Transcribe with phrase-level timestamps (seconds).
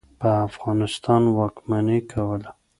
[0.19, 2.49] په افغانستان واکمني کوله.